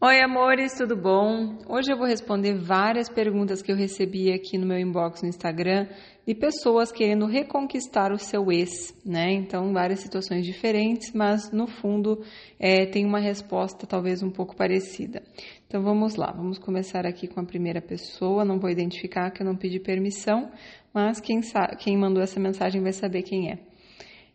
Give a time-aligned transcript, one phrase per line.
[0.00, 1.58] Oi, amores, tudo bom?
[1.68, 5.88] Hoje eu vou responder várias perguntas que eu recebi aqui no meu inbox no Instagram
[6.24, 9.32] de pessoas querendo reconquistar o seu ex, né?
[9.32, 12.22] Então, várias situações diferentes, mas no fundo
[12.60, 15.20] é, tem uma resposta talvez um pouco parecida.
[15.66, 18.44] Então, vamos lá, vamos começar aqui com a primeira pessoa.
[18.44, 20.48] Não vou identificar que eu não pedi permissão,
[20.94, 23.58] mas quem, sabe, quem mandou essa mensagem vai saber quem é.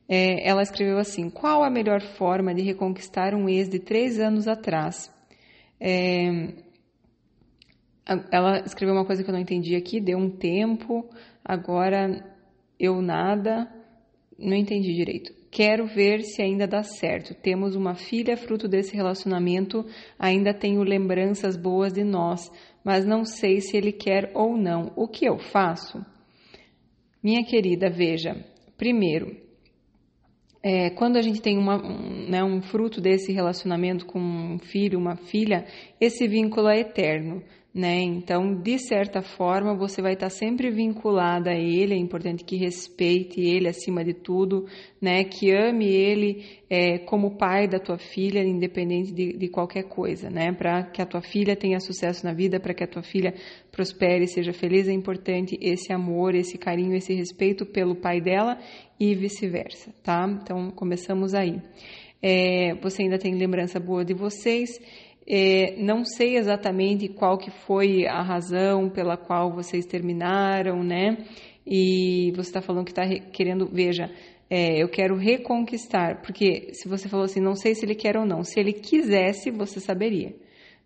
[0.09, 0.45] é.
[0.45, 5.09] Ela escreveu assim: Qual a melhor forma de reconquistar um ex de três anos atrás?
[5.85, 6.53] É,
[8.31, 11.09] ela escreveu uma coisa que eu não entendi aqui, deu um tempo,
[11.43, 12.23] agora
[12.79, 13.69] eu nada,
[14.39, 15.33] não entendi direito.
[15.51, 17.35] Quero ver se ainda dá certo.
[17.35, 19.85] Temos uma filha fruto desse relacionamento,
[20.17, 22.49] ainda tenho lembranças boas de nós,
[22.81, 24.93] mas não sei se ele quer ou não.
[24.95, 26.03] O que eu faço?
[27.21, 28.35] Minha querida, veja.
[28.77, 29.42] Primeiro,
[30.63, 34.97] é, quando a gente tem uma, um, né, um fruto desse relacionamento com um filho,
[34.97, 35.65] uma filha,
[35.99, 38.01] esse vínculo é eterno né?
[38.01, 41.95] Então, de certa forma, você vai estar sempre vinculada a ele.
[41.95, 44.67] É importante que respeite ele acima de tudo,
[45.01, 45.23] né?
[45.23, 50.51] Que ame ele é, como pai da tua filha, independente de, de qualquer coisa, né?
[50.51, 53.33] Para que a tua filha tenha sucesso na vida, para que a tua filha
[53.71, 58.59] prospere, seja feliz, é importante esse amor, esse carinho, esse respeito pelo pai dela
[58.99, 60.29] e vice-versa, tá?
[60.29, 61.59] Então, começamos aí.
[62.21, 64.79] É, você ainda tem lembrança boa de vocês.
[65.27, 71.17] É, não sei exatamente qual que foi a razão pela qual vocês terminaram, né?
[71.65, 74.11] E você está falando que está querendo, veja,
[74.49, 78.25] é, eu quero reconquistar, porque se você falou assim, não sei se ele quer ou
[78.25, 80.35] não, se ele quisesse, você saberia,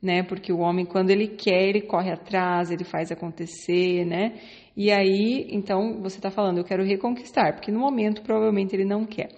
[0.01, 0.21] né?
[0.21, 4.35] Porque o homem, quando ele quer, ele corre atrás, ele faz acontecer, né?
[4.75, 9.03] E aí, então, você está falando, eu quero reconquistar, porque no momento provavelmente ele não
[9.03, 9.29] quer.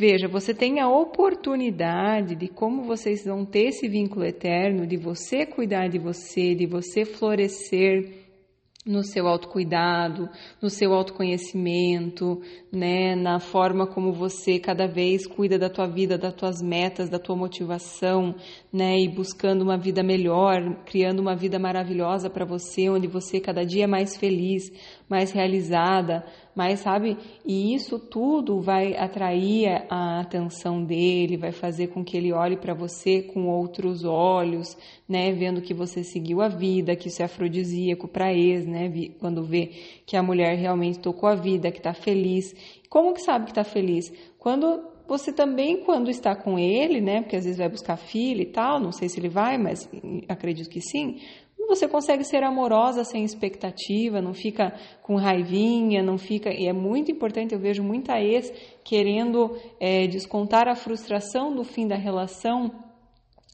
[0.00, 5.44] Veja, você tem a oportunidade de como vocês vão ter esse vínculo eterno, de você
[5.44, 8.10] cuidar de você, de você florescer
[8.86, 10.26] no seu autocuidado,
[10.60, 12.40] no seu autoconhecimento,
[12.72, 17.18] né, na forma como você cada vez cuida da tua vida, das tuas metas, da
[17.18, 18.34] tua motivação,
[18.72, 23.66] né, e buscando uma vida melhor, criando uma vida maravilhosa para você, onde você cada
[23.66, 24.72] dia é mais feliz,
[25.10, 26.24] mais realizada,
[26.54, 27.16] mais, sabe?
[27.44, 32.74] E isso tudo vai atrair a atenção dele, vai fazer com que ele olhe para
[32.74, 34.76] você com outros olhos,
[35.08, 35.32] né?
[35.32, 38.90] Vendo que você seguiu a vida, que isso é afrodisíaco para ex, né?
[39.18, 39.70] Quando vê
[40.04, 42.54] que a mulher realmente tocou a vida, que está feliz.
[42.88, 44.12] Como que sabe que está feliz?
[44.38, 47.20] Quando você também, quando está com ele, né?
[47.20, 49.90] Porque às vezes vai buscar filho e tal, não sei se ele vai, mas
[50.28, 51.16] acredito que sim
[51.70, 56.52] você consegue ser amorosa sem expectativa, não fica com raivinha, não fica.
[56.52, 58.52] E é muito importante, eu vejo muita ex
[58.84, 62.72] querendo é, descontar a frustração do fim da relação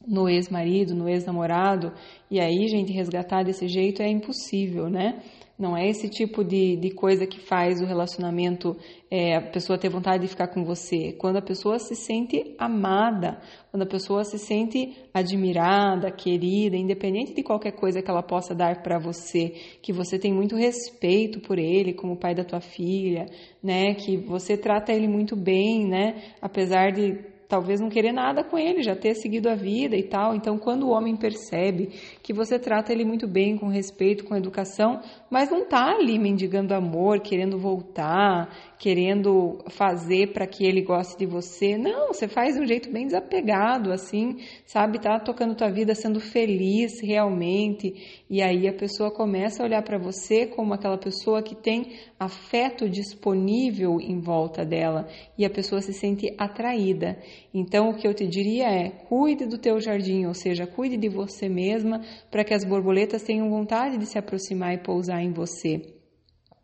[0.05, 1.91] no ex-marido, no ex-namorado,
[2.29, 5.19] e aí, gente, resgatar desse jeito é impossível, né?
[5.57, 8.77] Não é esse tipo de, de coisa que faz o relacionamento
[9.09, 11.13] é, a pessoa ter vontade de ficar com você.
[11.13, 13.41] Quando a pessoa se sente amada,
[13.71, 18.83] quando a pessoa se sente admirada, querida, independente de qualquer coisa que ela possa dar
[18.83, 19.49] para você,
[19.81, 23.25] que você tem muito respeito por ele, como pai da tua filha,
[23.63, 23.95] né?
[23.95, 26.35] Que você trata ele muito bem, né?
[26.39, 30.35] Apesar de talvez não querer nada com ele, já ter seguido a vida e tal.
[30.35, 31.89] Então, quando o homem percebe
[32.21, 34.99] que você trata ele muito bem, com respeito, com educação,
[35.29, 41.25] mas não tá ali mendigando amor, querendo voltar, querendo fazer para que ele goste de
[41.25, 41.77] você.
[41.77, 44.99] Não, você faz de um jeito bem desapegado, assim, sabe?
[44.99, 48.23] Tá tocando tua vida, sendo feliz realmente.
[48.29, 52.89] E aí a pessoa começa a olhar para você como aquela pessoa que tem afeto
[52.89, 55.07] disponível em volta dela
[55.37, 57.17] e a pessoa se sente atraída.
[57.53, 61.09] Então, o que eu te diria é: cuide do teu jardim, ou seja, cuide de
[61.09, 62.01] você mesma
[62.31, 65.97] para que as borboletas tenham vontade de se aproximar e pousar em você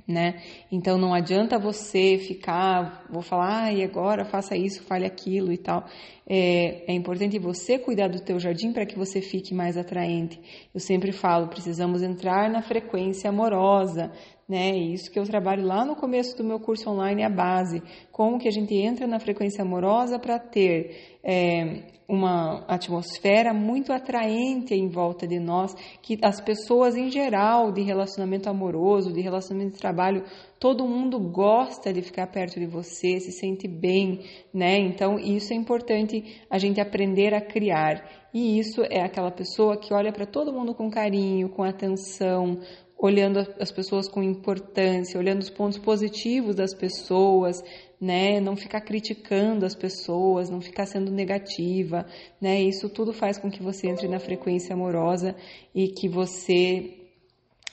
[0.07, 0.41] né?
[0.71, 5.85] Então não adianta você ficar, vou falar, e agora faça isso, fale aquilo e tal.
[6.27, 10.39] É, é importante você cuidar do teu jardim para que você fique mais atraente.
[10.73, 14.11] Eu sempre falo, precisamos entrar na frequência amorosa,
[14.47, 14.75] né?
[14.77, 17.81] Isso que eu trabalho lá no começo do meu curso online, a base.
[18.11, 24.73] Como que a gente entra na frequência amorosa para ter é, uma atmosfera muito atraente
[24.73, 29.79] em volta de nós, que as pessoas em geral de relacionamento amoroso, de relacionamento de
[29.79, 30.23] trabalho,
[30.59, 34.19] todo mundo gosta de ficar perto de você, se sente bem,
[34.53, 34.77] né?
[34.77, 38.23] Então, isso é importante a gente aprender a criar.
[38.33, 42.59] E isso é aquela pessoa que olha para todo mundo com carinho, com atenção,
[43.05, 47.61] olhando as pessoas com importância, olhando os pontos positivos das pessoas,
[47.99, 48.39] né?
[48.39, 52.05] Não ficar criticando as pessoas, não ficar sendo negativa,
[52.39, 52.61] né?
[52.61, 55.35] Isso tudo faz com que você entre na frequência amorosa
[55.75, 57.01] e que você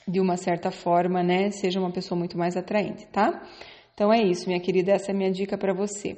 [0.09, 3.47] de uma certa forma, né, seja uma pessoa muito mais atraente, tá?
[3.95, 6.17] Então é isso, minha querida, essa é a minha dica para você.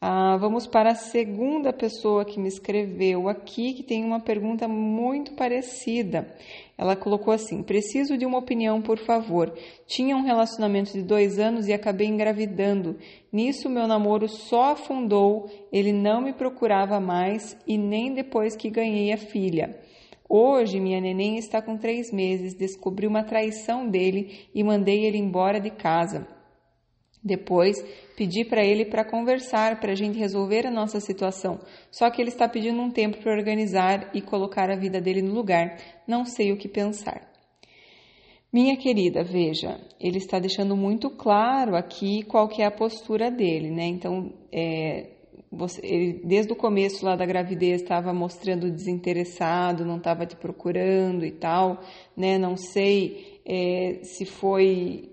[0.00, 5.34] Ah, vamos para a segunda pessoa que me escreveu aqui, que tem uma pergunta muito
[5.34, 6.34] parecida.
[6.78, 9.52] Ela colocou assim: Preciso de uma opinião, por favor.
[9.84, 12.96] Tinha um relacionamento de dois anos e acabei engravidando.
[13.32, 19.12] Nisso, meu namoro só afundou, ele não me procurava mais e nem depois que ganhei
[19.12, 19.76] a filha.
[20.28, 25.58] Hoje, minha neném está com três meses, descobri uma traição dele e mandei ele embora
[25.58, 26.37] de casa.
[27.22, 27.76] Depois,
[28.16, 31.58] pedi para ele para conversar, para a gente resolver a nossa situação.
[31.90, 35.34] Só que ele está pedindo um tempo para organizar e colocar a vida dele no
[35.34, 35.76] lugar.
[36.06, 37.28] Não sei o que pensar.
[38.52, 43.70] Minha querida, veja, ele está deixando muito claro aqui qual que é a postura dele,
[43.70, 43.84] né?
[43.84, 45.10] Então, é,
[45.52, 51.26] você, ele, desde o começo lá da gravidez estava mostrando desinteressado, não estava te procurando
[51.26, 51.82] e tal,
[52.16, 52.38] né?
[52.38, 55.10] Não sei é, se foi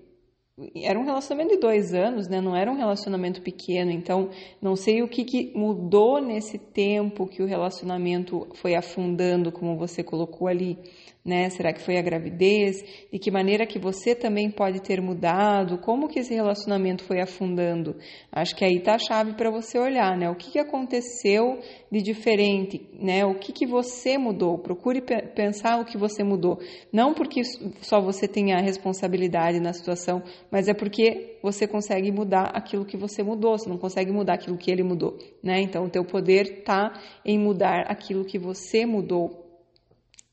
[0.74, 2.40] era um relacionamento de dois anos, né?
[2.40, 4.30] Não era um relacionamento pequeno, então
[4.60, 10.02] não sei o que, que, mudou nesse tempo que o relacionamento foi afundando, como você
[10.02, 10.78] colocou ali
[11.26, 11.50] né?
[11.50, 12.84] Será que foi a gravidez?
[13.12, 15.78] De que maneira que você também pode ter mudado?
[15.78, 17.96] Como que esse relacionamento foi afundando?
[18.30, 20.30] Acho que aí tá a chave para você olhar, né?
[20.30, 21.58] O que, que aconteceu
[21.90, 23.24] de diferente, né?
[23.26, 24.56] O que, que você mudou?
[24.58, 25.02] Procure
[25.34, 26.60] pensar o que você mudou.
[26.92, 27.42] Não porque
[27.80, 32.96] só você tenha a responsabilidade na situação, mas é porque você consegue mudar aquilo que
[32.96, 35.60] você mudou, você não consegue mudar aquilo que ele mudou, né?
[35.60, 36.92] Então, o teu poder tá
[37.24, 39.45] em mudar aquilo que você mudou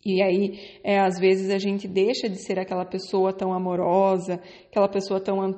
[0.06, 4.40] e aí, é, às vezes, a gente deixa de ser aquela pessoa tão amorosa,
[4.70, 5.56] aquela pessoa tão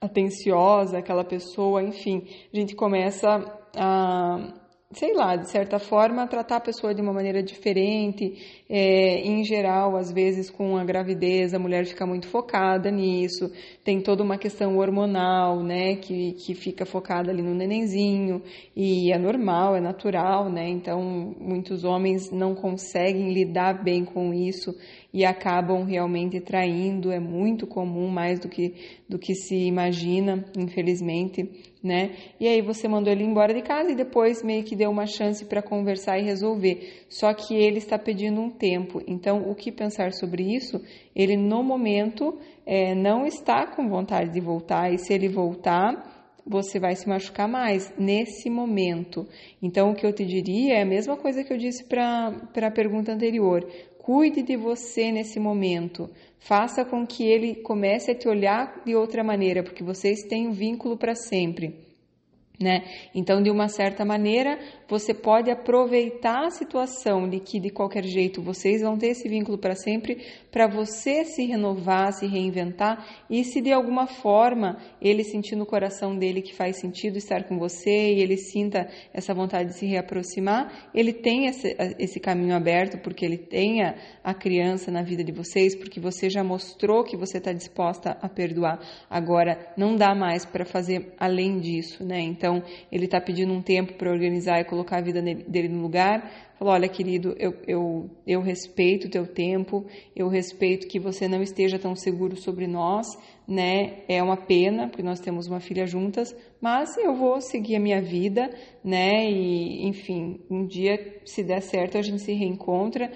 [0.00, 3.28] atenciosa, aquela pessoa, enfim, a gente começa
[3.76, 8.62] a sei lá, de certa forma, tratar a pessoa de uma maneira diferente.
[8.68, 13.50] É, em geral, às vezes, com a gravidez, a mulher fica muito focada nisso.
[13.84, 18.42] Tem toda uma questão hormonal, né, que, que fica focada ali no nenenzinho.
[18.76, 20.68] E é normal, é natural, né?
[20.68, 24.72] Então, muitos homens não conseguem lidar bem com isso
[25.16, 27.10] e acabam realmente traindo.
[27.10, 28.74] É muito comum, mais do que,
[29.08, 31.48] do que se imagina, infelizmente
[31.86, 32.10] né?
[32.40, 35.44] E aí você mandou ele embora de casa e depois meio que deu uma chance
[35.44, 37.04] para conversar e resolver.
[37.08, 39.00] Só que ele está pedindo um tempo.
[39.06, 40.82] Então, o que pensar sobre isso?
[41.14, 46.14] Ele no momento é, não está com vontade de voltar e se ele voltar
[46.48, 49.26] você vai se machucar mais nesse momento.
[49.60, 52.70] Então, o que eu te diria é a mesma coisa que eu disse para a
[52.70, 53.66] pergunta anterior.
[54.06, 56.08] Cuide de você nesse momento.
[56.38, 60.52] Faça com que ele comece a te olhar de outra maneira, porque vocês têm um
[60.52, 61.85] vínculo para sempre.
[62.58, 62.84] Né?
[63.14, 64.58] Então, de uma certa maneira,
[64.88, 69.58] você pode aproveitar a situação de que de qualquer jeito vocês vão ter esse vínculo
[69.58, 75.54] para sempre, para você se renovar, se reinventar e se de alguma forma ele sentir
[75.54, 79.78] no coração dele que faz sentido estar com você e ele sinta essa vontade de
[79.78, 85.22] se reaproximar, ele tem esse, esse caminho aberto porque ele tenha a criança na vida
[85.22, 88.80] de vocês, porque você já mostrou que você está disposta a perdoar.
[89.10, 92.20] Agora, não dá mais para fazer além disso, né?
[92.20, 92.45] Então,
[92.90, 96.74] ele está pedindo um tempo para organizar e colocar a vida dele no lugar, falou:
[96.74, 101.78] Olha, querido, eu, eu, eu respeito o teu tempo, eu respeito que você não esteja
[101.78, 103.06] tão seguro sobre nós,
[103.46, 104.02] né?
[104.08, 108.02] É uma pena, porque nós temos uma filha juntas, mas eu vou seguir a minha
[108.02, 108.50] vida,
[108.82, 109.30] né?
[109.30, 113.10] E, enfim, um dia, se der certo, a gente se reencontra.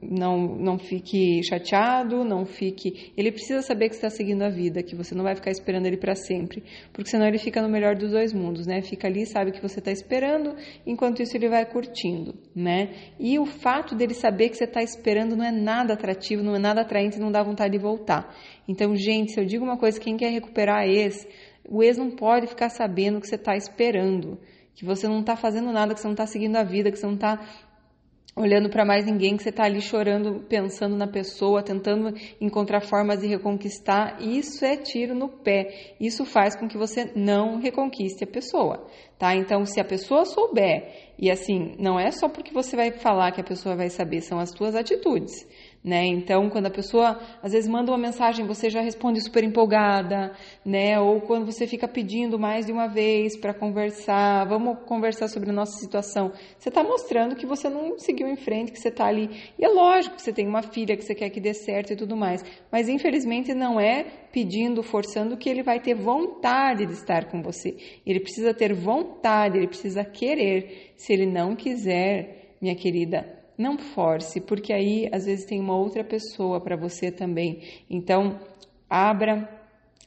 [0.00, 3.12] Não, não fique chateado, não fique.
[3.14, 5.98] Ele precisa saber que está seguindo a vida, que você não vai ficar esperando ele
[5.98, 8.80] para sempre, porque senão ele fica no melhor dos dois mundos, né?
[8.80, 12.83] Fica ali, sabe que você está esperando, enquanto isso ele vai curtindo, né?
[13.18, 16.58] E o fato dele saber que você está esperando não é nada atrativo, não é
[16.58, 18.34] nada atraente, não dá vontade de voltar.
[18.66, 21.26] Então, gente, se eu digo uma coisa, quem quer recuperar ex,
[21.68, 24.38] o ex não pode ficar sabendo que você está esperando,
[24.74, 27.06] que você não está fazendo nada, que você não está seguindo a vida, que você
[27.06, 27.40] não está
[28.36, 33.20] olhando para mais ninguém, que você está ali chorando, pensando na pessoa, tentando encontrar formas
[33.20, 34.20] de reconquistar.
[34.20, 35.94] Isso é tiro no pé.
[36.00, 38.86] Isso faz com que você não reconquiste a pessoa.
[39.18, 39.34] tá?
[39.34, 43.40] Então, se a pessoa souber, e assim, não é só porque você vai falar que
[43.40, 45.46] a pessoa vai saber, são as tuas atitudes
[45.84, 46.06] né?
[46.06, 50.32] Então, quando a pessoa às vezes manda uma mensagem, você já responde super empolgada,
[50.64, 50.98] né?
[50.98, 55.52] Ou quando você fica pedindo mais de uma vez para conversar, vamos conversar sobre a
[55.52, 56.32] nossa situação.
[56.58, 59.28] Você está mostrando que você não seguiu em frente, que você está ali.
[59.58, 61.96] E é lógico que você tem uma filha que você quer que dê certo e
[61.96, 67.26] tudo mais, mas infelizmente não é pedindo, forçando que ele vai ter vontade de estar
[67.26, 67.76] com você.
[68.06, 70.94] Ele precisa ter vontade, ele precisa querer.
[70.96, 76.04] Se ele não quiser, minha querida, não force, porque aí às vezes tem uma outra
[76.04, 77.62] pessoa para você também.
[77.88, 78.40] Então,
[78.88, 79.48] abra,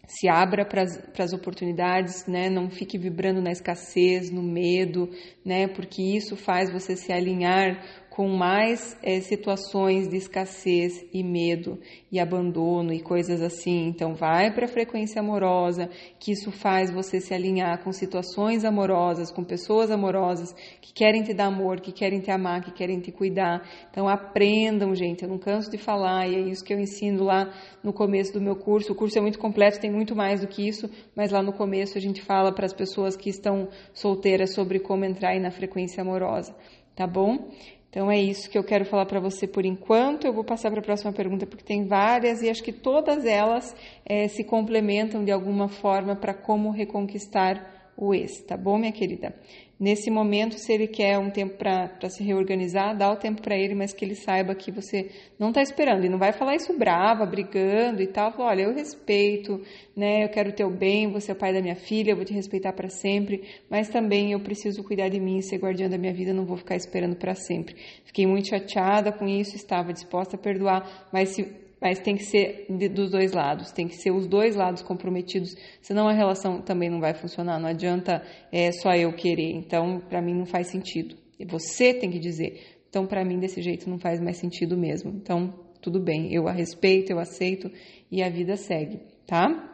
[0.06, 2.50] se abra para as oportunidades, né?
[2.50, 5.10] Não fique vibrando na escassez, no medo,
[5.46, 5.68] né?
[5.68, 7.84] Porque isso faz você se alinhar
[8.18, 11.78] com mais é, situações de escassez e medo
[12.12, 13.86] e abandono e coisas assim.
[13.90, 19.30] Então, vai para a frequência amorosa, que isso faz você se alinhar com situações amorosas,
[19.32, 23.12] com pessoas amorosas que querem te dar amor, que querem te amar, que querem te
[23.12, 23.62] cuidar.
[23.92, 25.22] Então, aprendam, gente.
[25.22, 28.42] Eu não canso de falar e é isso que eu ensino lá no começo do
[28.42, 28.94] meu curso.
[28.94, 31.96] O curso é muito completo, tem muito mais do que isso, mas lá no começo
[31.96, 36.02] a gente fala para as pessoas que estão solteiras sobre como entrar aí na frequência
[36.02, 36.56] amorosa,
[36.96, 37.52] tá bom?
[37.98, 40.28] Então é isso que eu quero falar para você por enquanto.
[40.28, 43.76] Eu vou passar para a próxima pergunta porque tem várias e acho que todas elas
[44.06, 49.34] é, se complementam de alguma forma para como reconquistar o ex, tá bom, minha querida?
[49.80, 53.76] Nesse momento, se ele quer um tempo para se reorganizar, dá o tempo para ele,
[53.76, 56.04] mas que ele saiba que você não está esperando.
[56.04, 58.34] E não vai falar isso brava, brigando e tal.
[58.40, 59.62] Olha, eu respeito,
[59.96, 60.24] né?
[60.24, 62.34] Eu quero o teu bem, você é o pai da minha filha, eu vou te
[62.34, 66.34] respeitar para sempre, mas também eu preciso cuidar de mim, ser guardiã da minha vida,
[66.34, 67.76] não vou ficar esperando para sempre.
[68.04, 72.66] Fiquei muito chateada com isso, estava disposta a perdoar, mas se mas tem que ser
[72.70, 76.90] de, dos dois lados, tem que ser os dois lados comprometidos, senão a relação também
[76.90, 77.60] não vai funcionar.
[77.60, 79.52] Não adianta é, só eu querer.
[79.52, 81.16] Então, para mim não faz sentido.
[81.48, 82.78] Você tem que dizer.
[82.90, 85.12] Então, para mim desse jeito não faz mais sentido mesmo.
[85.12, 87.72] Então, tudo bem, eu a respeito, eu aceito
[88.12, 89.74] e a vida segue, tá?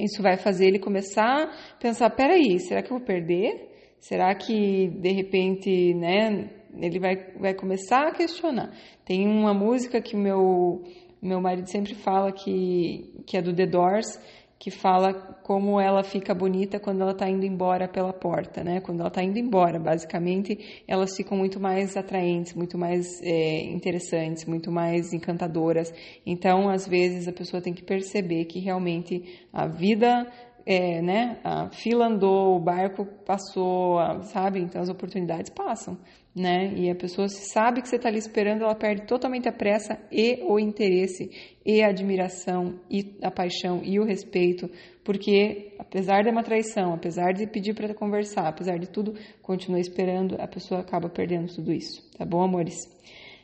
[0.00, 3.72] Isso vai fazer ele começar a pensar: peraí, será que eu vou perder?
[3.98, 6.50] Será que de repente, né?
[6.78, 8.70] Ele vai, vai começar a questionar.
[9.04, 10.82] Tem uma música que meu
[11.20, 14.18] meu marido sempre fala que, que é do The Doors,
[14.58, 18.80] que fala como ela fica bonita quando ela está indo embora pela porta, né?
[18.80, 24.46] Quando ela está indo embora, basicamente, elas ficam muito mais atraentes, muito mais é, interessantes,
[24.46, 25.92] muito mais encantadoras.
[26.24, 30.26] Então, às vezes, a pessoa tem que perceber que realmente a vida
[30.68, 34.58] é, né, a fila andou, o barco passou, sabe?
[34.60, 35.96] Então as oportunidades passam,
[36.34, 36.74] né?
[36.74, 40.42] E a pessoa sabe que você está ali esperando, ela perde totalmente a pressa e
[40.42, 41.30] o interesse,
[41.64, 44.68] e a admiração, e a paixão, e o respeito,
[45.04, 50.34] porque apesar de uma traição, apesar de pedir para conversar, apesar de tudo, continua esperando,
[50.40, 52.74] a pessoa acaba perdendo tudo isso, tá bom, amores?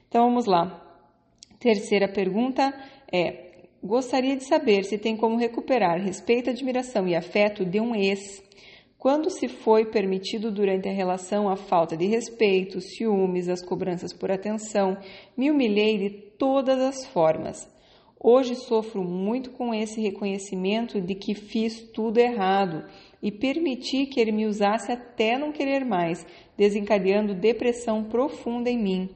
[0.08, 0.88] Então vamos lá.
[1.60, 2.74] Terceira pergunta
[3.12, 3.51] é:
[3.84, 8.40] Gostaria de saber se tem como recuperar respeito, admiração e afeto de um ex
[8.96, 14.30] quando se foi permitido durante a relação a falta de respeito, ciúmes, as cobranças por
[14.30, 14.96] atenção.
[15.36, 17.68] Me humilhei de todas as formas.
[18.20, 22.84] Hoje sofro muito com esse reconhecimento de que fiz tudo errado
[23.20, 26.24] e permiti que ele me usasse até não querer mais,
[26.56, 29.10] desencadeando depressão profunda em mim.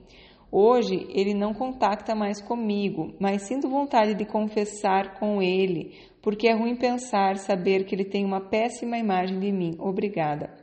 [0.51, 6.55] Hoje ele não contacta mais comigo, mas sinto vontade de confessar com ele, porque é
[6.55, 9.77] ruim pensar, saber que ele tem uma péssima imagem de mim.
[9.79, 10.55] Obrigada.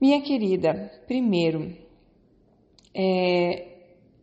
[0.00, 1.74] Minha querida, primeiro,
[2.94, 3.66] é,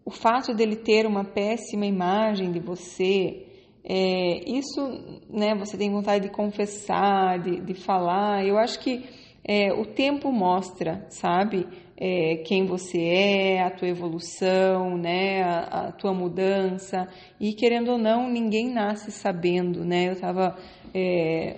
[0.05, 3.47] o fato dele ter uma péssima imagem de você,
[3.83, 4.81] é, isso,
[5.29, 9.03] né, você tem vontade de confessar, de, de falar, eu acho que
[9.43, 11.67] é, o tempo mostra, sabe?
[11.97, 17.07] É, quem você é, a tua evolução, né, a, a, tua mudança.
[17.39, 20.07] E querendo ou não, ninguém nasce sabendo, né?
[20.07, 20.57] Eu estava
[20.93, 21.57] é,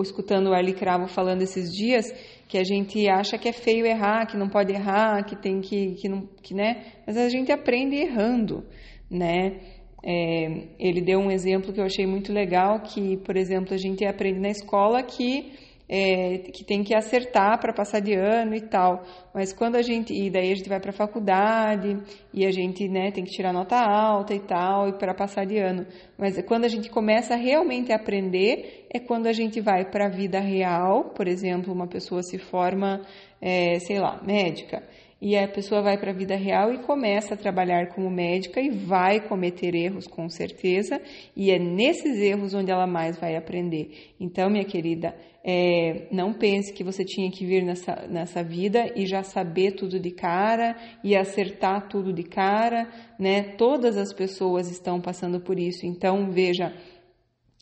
[0.00, 2.12] escutando o Arlie Cravo falando esses dias
[2.48, 5.94] que a gente acha que é feio errar, que não pode errar, que tem que,
[5.94, 6.84] que não, que, né?
[7.06, 8.64] Mas a gente aprende errando,
[9.10, 9.60] né?
[10.04, 14.04] É, ele deu um exemplo que eu achei muito legal, que, por exemplo, a gente
[14.04, 15.52] aprende na escola que
[15.88, 19.02] é, que tem que acertar para passar de ano e tal.
[19.34, 20.12] Mas quando a gente.
[20.14, 21.98] E daí a gente vai para a faculdade
[22.32, 25.58] e a gente né, tem que tirar nota alta e tal, e para passar de
[25.58, 25.86] ano.
[26.18, 30.10] Mas quando a gente começa realmente a aprender, é quando a gente vai para a
[30.10, 31.10] vida real.
[31.14, 33.02] Por exemplo, uma pessoa se forma,
[33.40, 34.82] é, sei lá, médica
[35.22, 38.70] e a pessoa vai para a vida real e começa a trabalhar como médica e
[38.70, 41.00] vai cometer erros com certeza,
[41.36, 44.14] e é nesses erros onde ela mais vai aprender.
[44.18, 45.14] Então, minha querida,
[45.44, 50.00] é, não pense que você tinha que vir nessa, nessa vida e já saber tudo
[50.00, 53.54] de cara e acertar tudo de cara, né?
[53.56, 55.86] Todas as pessoas estão passando por isso.
[55.86, 56.74] Então, veja,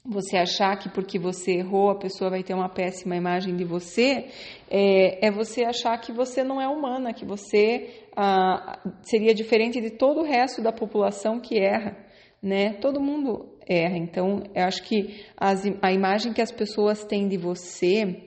[0.04, 4.26] você achar que porque você errou a pessoa vai ter uma péssima imagem de você,
[4.70, 9.90] é, é você achar que você não é humana, que você ah, seria diferente de
[9.90, 11.96] todo o resto da população que erra,
[12.42, 12.74] né?
[12.74, 13.96] Todo mundo erra.
[13.98, 18.24] Então, eu acho que as, a imagem que as pessoas têm de você,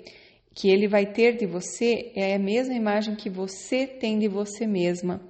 [0.54, 4.68] que ele vai ter de você, é a mesma imagem que você tem de você
[4.68, 5.22] mesma.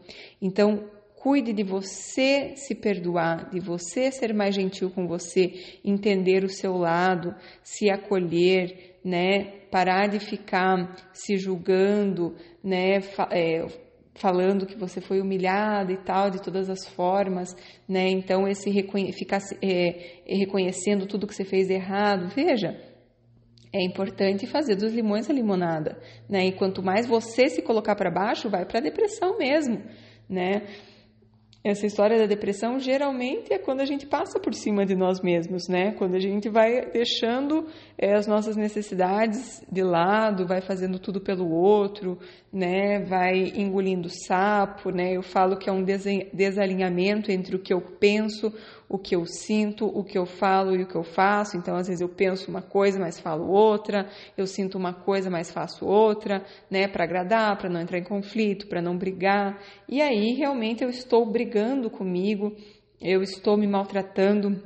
[0.42, 0.92] Então,
[1.24, 6.76] Cuide de você se perdoar, de você ser mais gentil com você, entender o seu
[6.76, 9.46] lado, se acolher, né?
[9.72, 12.98] Parar de ficar se julgando, né?
[13.32, 13.66] É,
[14.16, 17.56] falando que você foi humilhado e tal, de todas as formas,
[17.88, 18.10] né?
[18.10, 22.78] Então, esse reconhe ficar é, reconhecendo tudo que você fez errado, veja,
[23.72, 25.98] é importante fazer dos limões a limonada,
[26.30, 26.48] né?
[26.48, 29.82] E quanto mais você se colocar para baixo, vai para a depressão mesmo,
[30.30, 30.64] né?
[31.64, 35.70] Essa história da depressão geralmente é quando a gente passa por cima de nós mesmos,
[35.70, 35.94] né?
[35.94, 37.66] Quando a gente vai deixando
[37.98, 42.20] é, as nossas necessidades de lado, vai fazendo tudo pelo outro,
[42.52, 43.00] né?
[43.06, 45.16] Vai engolindo sapo, né?
[45.16, 45.86] Eu falo que é um
[46.34, 48.54] desalinhamento entre o que eu penso,
[48.94, 51.58] o que eu sinto, o que eu falo e o que eu faço.
[51.58, 54.08] Então, às vezes eu penso uma coisa, mas falo outra,
[54.38, 58.68] eu sinto uma coisa, mas faço outra, né, para agradar, para não entrar em conflito,
[58.68, 59.60] para não brigar.
[59.90, 62.56] E aí, realmente eu estou brigando comigo,
[63.02, 64.62] eu estou me maltratando.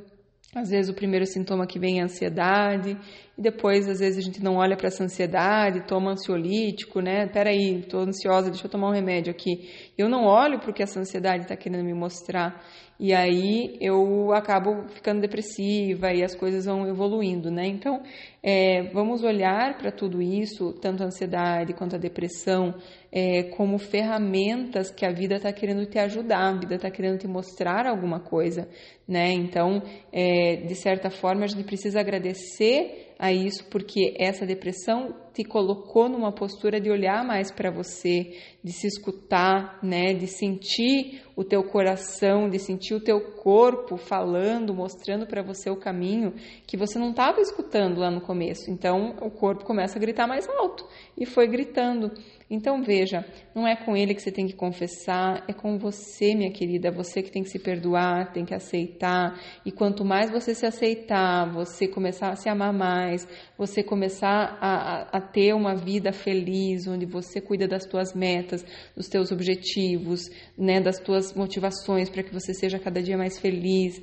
[0.53, 2.97] Às vezes o primeiro sintoma que vem é a ansiedade,
[3.37, 7.27] e depois às vezes a gente não olha para essa ansiedade, toma ansiolítico, né?
[7.27, 9.69] Peraí, estou ansiosa, deixa eu tomar um remédio aqui.
[9.95, 12.63] Eu não olho para o que essa ansiedade está querendo me mostrar.
[12.99, 17.67] E aí eu acabo ficando depressiva e as coisas vão evoluindo, né?
[17.67, 18.01] Então,
[18.41, 22.73] é, vamos olhar para tudo isso, tanto a ansiedade quanto a depressão,
[23.11, 27.27] é, como ferramentas que a vida está querendo te ajudar, a vida está querendo te
[27.27, 28.67] mostrar alguma coisa,
[29.07, 29.31] né?
[29.31, 29.79] Então,
[30.11, 36.09] é, de certa forma, a gente precisa agradecer a isso porque essa depressão te colocou
[36.09, 41.63] numa postura de olhar mais para você, de se escutar, né, de sentir o teu
[41.63, 46.33] coração, de sentir o teu corpo falando, mostrando para você o caminho
[46.65, 48.71] que você não estava escutando lá no começo.
[48.71, 52.11] Então, o corpo começa a gritar mais alto e foi gritando.
[52.49, 56.49] Então veja, não é com ele que você tem que confessar, é com você, minha
[56.49, 59.37] querida, você que tem que se perdoar, tem que aceitar.
[59.65, 64.69] E quanto mais você se aceitar, você começar a se amar mais, você começar a,
[64.69, 70.29] a, a ter uma vida feliz, onde você cuida das tuas metas, dos teus objetivos,
[70.57, 74.01] né, das tuas motivações para que você seja cada dia mais feliz.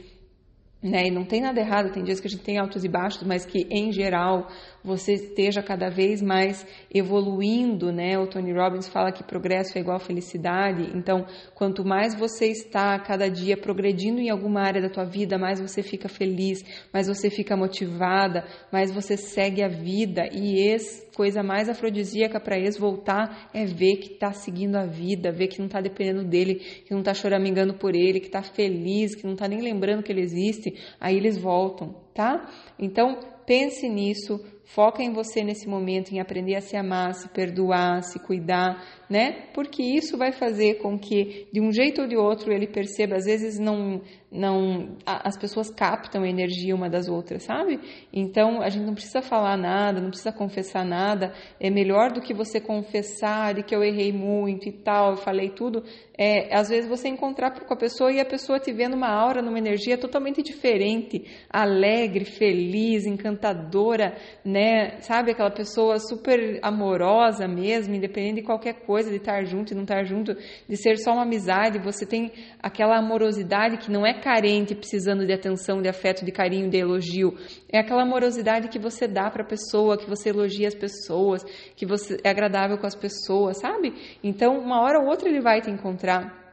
[0.83, 1.07] Né?
[1.07, 3.47] E não tem nada errado, tem dias que a gente tem altos e baixos, mas
[3.47, 4.49] que em geral
[4.85, 8.19] você esteja cada vez mais evoluindo, né?
[8.19, 10.93] O Tony Robbins fala que progresso é igual felicidade.
[10.95, 15.59] Então, quanto mais você está cada dia progredindo em alguma área da tua vida, mais
[15.59, 20.29] você fica feliz, mais você fica motivada, mais você segue a vida.
[20.31, 25.33] E esse coisa mais afrodisíaca para eles voltar é ver que está seguindo a vida,
[25.33, 29.15] ver que não está dependendo dele, que não está choramingando por ele, que está feliz,
[29.15, 30.75] que não está nem lembrando que ele existe.
[31.01, 32.51] Aí eles voltam, tá?
[32.79, 38.03] Então pense nisso, foca em você nesse momento, em aprender a se amar, se perdoar,
[38.03, 38.83] se cuidar,
[39.15, 39.47] né?
[39.55, 43.15] Porque isso vai fazer com que, de um jeito ou de outro, ele perceba.
[43.15, 44.03] Às vezes não,
[44.35, 47.79] não, as pessoas captam a energia uma das outras, sabe?
[48.13, 51.33] Então a gente não precisa falar nada, não precisa confessar nada.
[51.61, 55.51] É melhor do que você confessar de que eu errei muito e tal, eu falei
[55.51, 55.85] tudo.
[56.19, 59.41] É, às vezes você encontrar com a pessoa e a pessoa te vendo uma aura,
[59.41, 65.01] numa energia totalmente diferente, alegre, feliz, encantadora, né?
[65.01, 69.75] Sabe aquela pessoa super amorosa mesmo, independente de qualquer coisa coisa de estar junto e
[69.75, 74.15] não estar junto, de ser só uma amizade, você tem aquela amorosidade que não é
[74.15, 77.37] carente, precisando de atenção, de afeto, de carinho, de elogio.
[77.71, 81.45] É aquela amorosidade que você dá para a pessoa, que você elogia as pessoas,
[81.77, 83.93] que você é agradável com as pessoas, sabe?
[84.23, 86.44] Então, uma hora ou outra ele vai te encontrar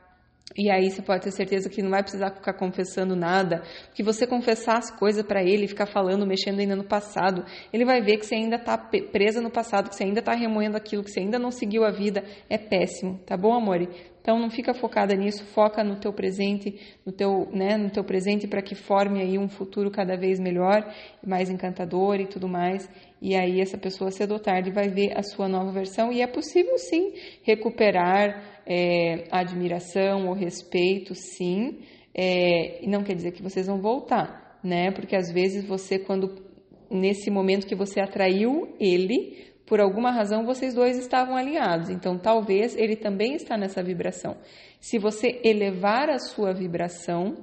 [0.55, 4.27] e aí você pode ter certeza que não vai precisar ficar confessando nada, porque você
[4.27, 8.25] confessar as coisas para ele, ficar falando, mexendo ainda no passado, ele vai ver que
[8.25, 11.39] você ainda está presa no passado, que você ainda está remoendo aquilo, que você ainda
[11.39, 13.87] não seguiu a vida, é péssimo, tá bom, amor?
[14.21, 18.47] Então não fica focada nisso, foca no teu presente, no teu, né, no teu presente
[18.47, 20.87] para que forme aí um futuro cada vez melhor,
[21.25, 22.87] mais encantador e tudo mais.
[23.19, 26.27] E aí essa pessoa cedo ou tarde vai ver a sua nova versão e é
[26.27, 31.79] possível sim recuperar é, admiração ou respeito, sim,
[32.13, 34.91] é, não quer dizer que vocês vão voltar, né?
[34.91, 36.51] Porque às vezes você, quando
[36.89, 42.75] nesse momento que você atraiu ele, por alguma razão vocês dois estavam alinhados, então talvez
[42.75, 44.35] ele também está nessa vibração.
[44.79, 47.37] Se você elevar a sua vibração,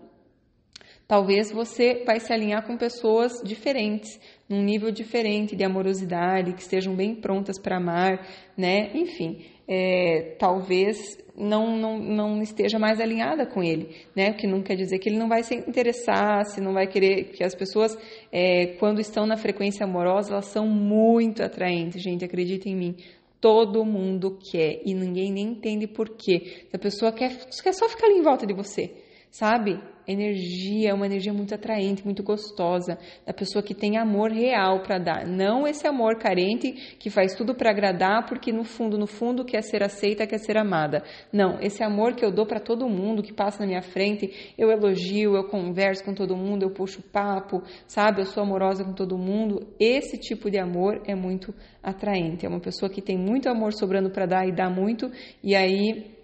[1.07, 6.95] talvez você vai se alinhar com pessoas diferentes, num nível diferente de amorosidade, que estejam
[6.95, 8.91] bem prontas para amar, né?
[8.95, 14.31] Enfim, é, talvez não, não, não esteja mais alinhada com ele, né?
[14.31, 17.25] O que não quer dizer que ele não vai se interessar, se não vai querer
[17.25, 17.97] que as pessoas,
[18.33, 22.97] é, quando estão na frequência amorosa, elas são muito atraentes, gente, acredita em mim.
[23.41, 26.67] Todo mundo quer e ninguém nem entende por quê.
[26.73, 28.91] A pessoa quer, quer só ficar ali em volta de você,
[29.31, 29.79] sabe?
[30.09, 35.27] Energia, uma energia muito atraente, muito gostosa, da pessoa que tem amor real para dar,
[35.27, 39.63] não esse amor carente que faz tudo para agradar porque no fundo, no fundo quer
[39.63, 41.03] ser aceita, quer ser amada.
[41.33, 44.71] Não, esse amor que eu dou para todo mundo que passa na minha frente, eu
[44.71, 48.21] elogio, eu converso com todo mundo, eu puxo papo, sabe?
[48.21, 49.75] Eu sou amorosa com todo mundo.
[49.79, 52.47] Esse tipo de amor é muito atraente.
[52.47, 55.11] É uma pessoa que tem muito amor sobrando para dar e dá muito,
[55.43, 56.15] e aí,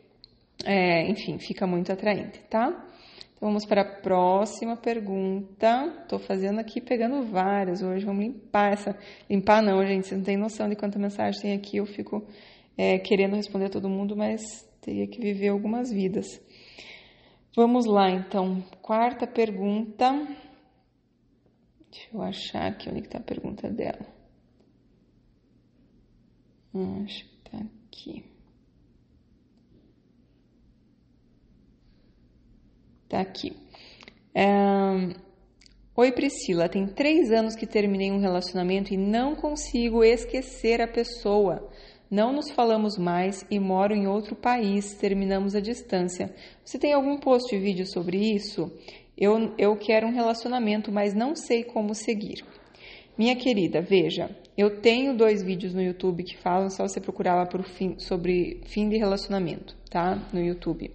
[0.65, 2.87] é, enfim, fica muito atraente, tá?
[3.41, 6.01] Vamos para a próxima pergunta.
[6.03, 8.05] Estou fazendo aqui, pegando várias hoje.
[8.05, 8.99] Vamos limpar essa.
[9.29, 10.07] Limpar não, gente.
[10.07, 11.77] Vocês não têm noção de quanta mensagem tem aqui.
[11.77, 12.27] Eu fico
[12.77, 14.41] é, querendo responder a todo mundo, mas
[14.81, 16.27] teria que viver algumas vidas.
[17.57, 18.63] Vamos lá, então.
[18.81, 20.11] Quarta pergunta.
[21.91, 24.07] Deixa eu achar aqui onde está a pergunta dela.
[27.05, 28.34] Acho que está aqui.
[33.15, 33.53] Tá aqui.
[34.35, 34.45] É...
[35.95, 41.71] Oi Priscila, tem três anos que terminei um relacionamento e não consigo esquecer a pessoa.
[42.11, 46.35] Não nos falamos mais e moro em outro país, terminamos a distância.
[46.65, 48.69] Você tem algum post de vídeo sobre isso?
[49.17, 52.45] Eu, eu quero um relacionamento, mas não sei como seguir.
[53.17, 57.47] Minha querida, veja, eu tenho dois vídeos no YouTube que falam, só você procurar lá
[57.47, 60.21] por fim, sobre fim de relacionamento, tá?
[60.33, 60.91] No YouTube.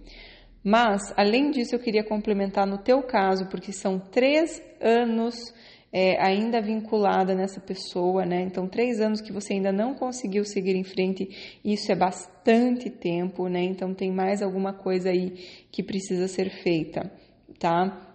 [0.62, 5.54] Mas, além disso, eu queria complementar no teu caso, porque são três anos
[5.92, 8.42] é, ainda vinculada nessa pessoa, né?
[8.42, 13.48] Então, três anos que você ainda não conseguiu seguir em frente, isso é bastante tempo,
[13.48, 13.62] né?
[13.62, 15.30] Então, tem mais alguma coisa aí
[15.72, 17.10] que precisa ser feita,
[17.58, 18.06] tá?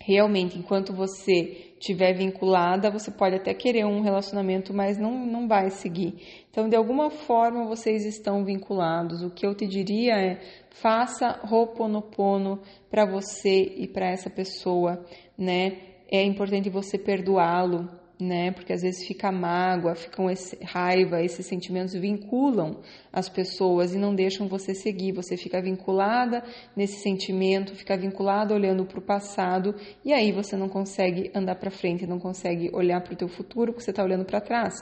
[0.00, 5.70] Realmente, enquanto você estiver vinculada, você pode até querer um relacionamento, mas não, não vai
[5.70, 6.43] seguir.
[6.54, 9.24] Então, de alguma forma, vocês estão vinculados.
[9.24, 10.38] O que eu te diria é
[10.70, 15.04] faça Ho'oponopono para você e para essa pessoa,
[15.36, 15.76] né?
[16.08, 17.90] É importante você perdoá-lo,
[18.20, 18.52] né?
[18.52, 22.80] Porque às vezes fica mágoa, ficam esse, raiva, esses sentimentos vinculam
[23.12, 25.12] as pessoas e não deixam você seguir.
[25.12, 26.42] Você fica vinculada
[26.76, 29.74] nesse sentimento, fica vinculada olhando para o passado
[30.04, 33.72] e aí você não consegue andar para frente, não consegue olhar para o teu futuro
[33.72, 34.74] porque você está olhando para trás,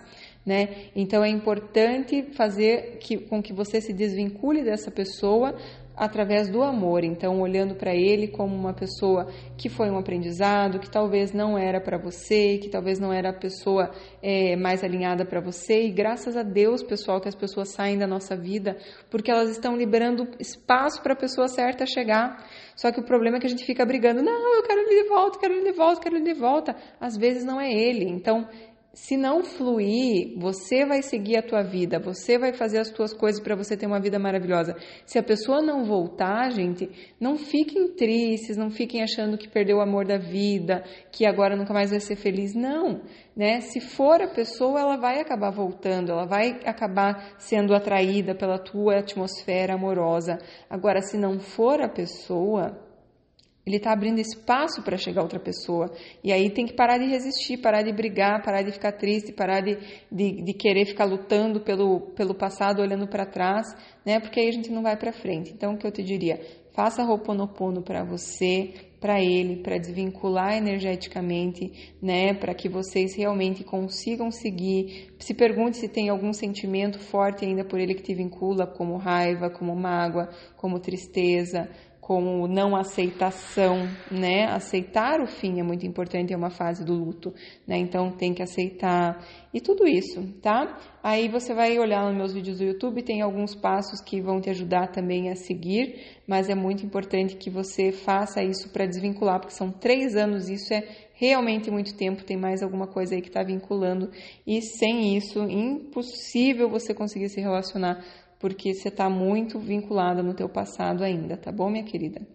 [0.45, 0.91] né?
[0.95, 5.57] Então é importante fazer que, com que você se desvincule dessa pessoa
[5.97, 9.27] através do amor, então olhando para ele como uma pessoa
[9.57, 13.33] que foi um aprendizado, que talvez não era para você, que talvez não era a
[13.33, 13.91] pessoa
[14.23, 18.07] é, mais alinhada para você, e graças a Deus, pessoal, que as pessoas saem da
[18.07, 18.77] nossa vida
[19.11, 22.45] porque elas estão liberando espaço para a pessoa certa chegar.
[22.75, 25.09] Só que o problema é que a gente fica brigando, não, eu quero ele de
[25.09, 26.77] volta, quero ele de volta, quero ele de volta.
[27.01, 28.09] Às vezes não é ele.
[28.09, 28.49] Então,
[28.95, 33.41] se não fluir, você vai seguir a tua vida, você vai fazer as tuas coisas
[33.43, 34.77] para você ter uma vida maravilhosa.
[35.07, 39.81] Se a pessoa não voltar, gente, não fiquem tristes, não fiquem achando que perdeu o
[39.81, 42.55] amor da vida, que agora nunca mais vai ser feliz.
[42.55, 43.01] Não,
[43.35, 43.63] né?
[43.63, 48.99] Se for a pessoa, ela vai acabar voltando, ela vai acabar sendo atraída pela tua
[48.99, 50.39] atmosfera amorosa.
[50.69, 52.79] Agora, se não for a pessoa,
[53.65, 55.91] ele está abrindo espaço para chegar outra pessoa.
[56.23, 59.61] E aí tem que parar de resistir, parar de brigar, parar de ficar triste, parar
[59.61, 59.79] de,
[60.11, 63.69] de, de querer ficar lutando pelo, pelo passado, olhando para trás,
[64.05, 64.19] né?
[64.19, 65.53] Porque aí a gente não vai para frente.
[65.53, 66.41] Então, o que eu te diria?
[66.75, 72.35] Faça Ho'oponopono para você, para ele, para desvincular energeticamente, né?
[72.35, 75.15] Para que vocês realmente consigam seguir.
[75.21, 79.51] Se pergunte se tem algum sentimento forte ainda por ele que te vincula, como raiva,
[79.51, 81.69] como mágoa, como tristeza
[82.03, 84.47] como não aceitação, né?
[84.47, 87.33] Aceitar o fim é muito importante, é uma fase do luto,
[87.65, 87.79] né?
[87.79, 90.81] Então tem que aceitar e tudo isso, tá?
[91.01, 94.51] Aí você vai olhar nos meus vídeos do YouTube, tem alguns passos que vão te
[94.51, 99.55] ajudar também a seguir, mas é muito importante que você faça isso para desvincular, porque
[99.55, 100.83] são três anos, isso é
[101.15, 104.11] realmente muito tempo, tem mais alguma coisa aí que está vinculando,
[104.45, 108.05] e sem isso, impossível você conseguir se relacionar
[108.43, 112.27] porque você está muito vinculada no teu passado ainda, tá bom, minha querida?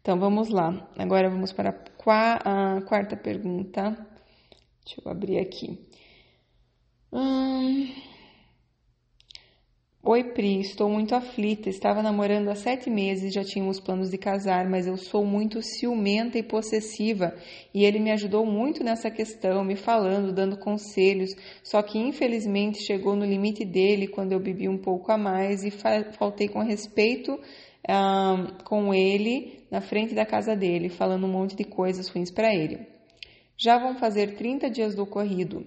[0.00, 0.90] Então vamos lá.
[0.96, 3.90] Agora vamos para a quarta pergunta.
[4.82, 5.78] Deixa eu abrir aqui.
[7.12, 8.11] Hum...
[10.12, 11.70] Oi, Pri, estou muito aflita.
[11.70, 16.36] Estava namorando há sete meses, já tínhamos planos de casar, mas eu sou muito ciumenta
[16.36, 17.34] e possessiva
[17.72, 21.30] e ele me ajudou muito nessa questão, me falando, dando conselhos.
[21.64, 25.70] Só que infelizmente chegou no limite dele quando eu bebi um pouco a mais e
[25.70, 27.40] fa faltei com respeito
[28.64, 32.86] com ele na frente da casa dele, falando um monte de coisas ruins para ele.
[33.56, 35.66] Já vão fazer 30 dias do ocorrido.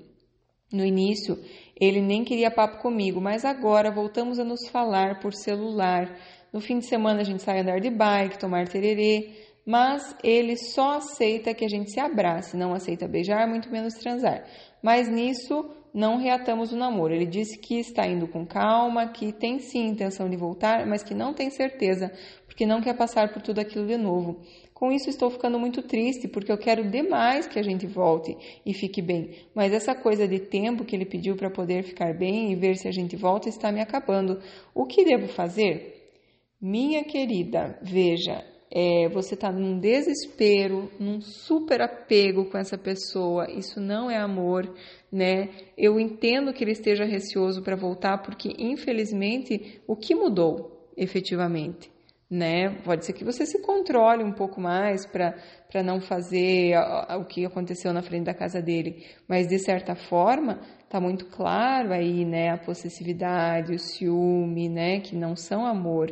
[0.74, 1.38] No início,
[1.80, 6.18] ele nem queria papo comigo, mas agora voltamos a nos falar por celular.
[6.52, 9.32] No fim de semana a gente sai andar de bike, tomar tererê,
[9.66, 14.46] mas ele só aceita que a gente se abrace, não aceita beijar, muito menos transar.
[14.82, 17.14] Mas nisso não reatamos o namoro.
[17.14, 21.16] Ele disse que está indo com calma, que tem sim intenção de voltar, mas que
[21.16, 22.12] não tem certeza,
[22.46, 24.42] porque não quer passar por tudo aquilo de novo.
[24.76, 28.36] Com isso, estou ficando muito triste porque eu quero demais que a gente volte
[28.66, 29.32] e fique bem.
[29.56, 32.86] Mas essa coisa de tempo que ele pediu para poder ficar bem e ver se
[32.86, 34.42] a gente volta está me acabando.
[34.74, 36.12] O que devo fazer?
[36.60, 43.50] Minha querida, veja, é, você está num desespero, num super apego com essa pessoa.
[43.50, 44.70] Isso não é amor,
[45.10, 45.52] né?
[45.78, 51.95] Eu entendo que ele esteja receoso para voltar porque, infelizmente, o que mudou efetivamente?
[52.30, 52.70] Né?
[52.84, 56.74] Pode ser que você se controle um pouco mais para não fazer
[57.20, 60.60] o que aconteceu na frente da casa dele, mas de certa forma
[60.90, 66.12] tá muito claro aí, né, a possessividade, o ciúme, né, que não são amor.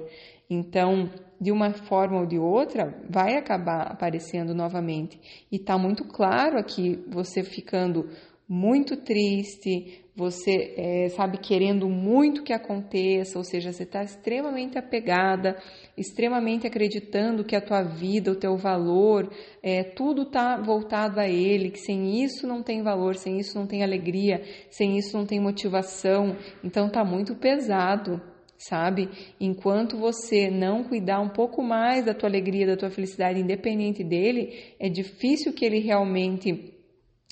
[0.50, 5.20] Então, de uma forma ou de outra, vai acabar aparecendo novamente.
[5.52, 8.10] E tá muito claro aqui você ficando
[8.48, 15.58] muito triste, você é, sabe querendo muito que aconteça, ou seja, você está extremamente apegada,
[15.98, 21.72] extremamente acreditando que a tua vida, o teu valor, é, tudo está voltado a Ele,
[21.72, 25.40] que sem isso não tem valor, sem isso não tem alegria, sem isso não tem
[25.40, 26.36] motivação.
[26.64, 28.22] Então tá muito pesado,
[28.56, 29.10] sabe?
[29.40, 34.76] Enquanto você não cuidar um pouco mais da tua alegria, da tua felicidade, independente dele,
[34.80, 36.73] é difícil que ele realmente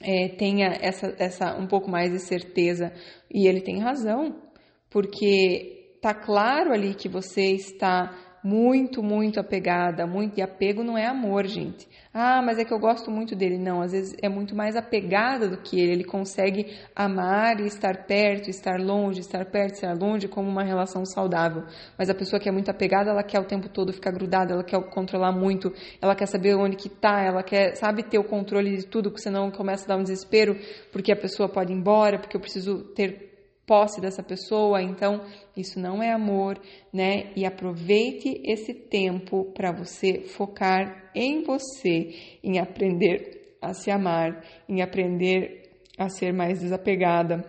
[0.01, 2.93] é, tenha essa, essa um pouco mais de certeza.
[3.30, 4.41] E ele tem razão,
[4.89, 11.06] porque tá claro ali que você está muito, muito apegada, muito e apego não é
[11.06, 11.88] amor, gente.
[12.13, 13.58] Ah, mas é que eu gosto muito dele.
[13.58, 15.93] Não, às vezes é muito mais apegada do que ele.
[15.93, 21.06] Ele consegue amar e estar perto, estar longe, estar perto, estar longe, como uma relação
[21.06, 21.63] saudável.
[21.97, 24.63] Mas a pessoa que é muito apegada, ela quer o tempo todo ficar grudada, ela
[24.63, 28.75] quer controlar muito, ela quer saber onde que tá, ela quer, sabe, ter o controle
[28.75, 30.58] de tudo, porque senão começa a dar um desespero,
[30.91, 33.31] porque a pessoa pode ir embora, porque eu preciso ter
[33.65, 35.21] posse dessa pessoa, então
[35.56, 36.60] isso não é amor,
[36.91, 37.32] né?
[37.36, 44.82] E aproveite esse tempo para você focar em você, em aprender a se amar, em
[44.82, 47.45] aprender a ser mais desapegada,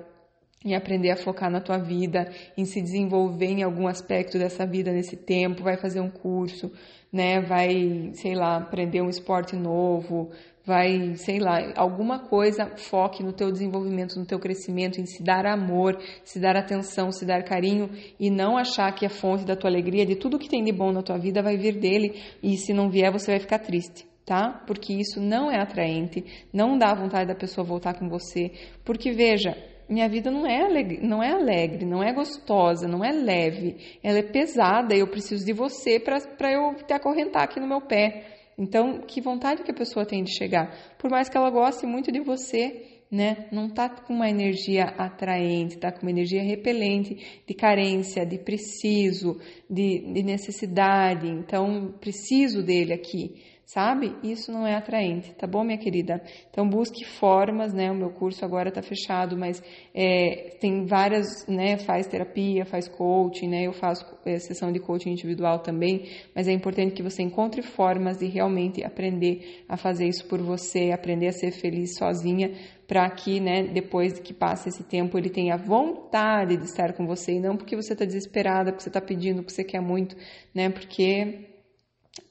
[0.64, 4.92] em aprender a focar na tua vida, em se desenvolver em algum aspecto dessa vida
[4.92, 6.70] nesse tempo, vai fazer um curso,
[7.12, 7.40] né?
[7.40, 10.30] Vai, sei lá, aprender um esporte novo,
[10.64, 15.46] vai, sei lá, alguma coisa foque no teu desenvolvimento, no teu crescimento, em se dar
[15.46, 19.70] amor, se dar atenção, se dar carinho e não achar que a fonte da tua
[19.70, 22.72] alegria, de tudo que tem de bom na tua vida vai vir dele e se
[22.72, 24.06] não vier você vai ficar triste.
[24.24, 24.62] Tá?
[24.68, 28.52] Porque isso não é atraente, não dá vontade da pessoa voltar com você.
[28.84, 29.56] Porque veja,
[29.88, 34.18] minha vida não é alegre, não é alegre, não é gostosa, não é leve, ela
[34.18, 38.41] é pesada e eu preciso de você para eu te acorrentar aqui no meu pé.
[38.58, 40.74] Então, que vontade que a pessoa tem de chegar?
[40.98, 43.46] Por mais que ela goste muito de você, né?
[43.52, 49.38] Não tá com uma energia atraente, tá com uma energia repelente, de carência, de preciso,
[49.68, 51.28] de, de necessidade.
[51.28, 54.14] Então, preciso dele aqui sabe?
[54.22, 56.22] Isso não é atraente, tá bom, minha querida?
[56.50, 57.90] Então busque formas, né?
[57.90, 59.62] O meu curso agora está fechado, mas
[59.94, 61.78] é, tem várias, né?
[61.78, 63.66] Faz terapia, faz coaching, né?
[63.66, 68.18] Eu faço é, sessão de coaching individual também, mas é importante que você encontre formas
[68.18, 72.52] de realmente aprender a fazer isso por você, aprender a ser feliz sozinha,
[72.86, 73.62] para que, né?
[73.62, 77.74] Depois que passe esse tempo, ele tenha vontade de estar com você e não porque
[77.74, 80.14] você está desesperada, porque você está pedindo, porque você quer muito,
[80.54, 80.68] né?
[80.68, 81.51] Porque